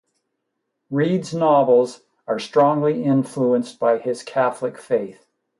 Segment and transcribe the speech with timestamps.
[0.89, 5.27] Read's novels are strongly influenced by his Catholic faith.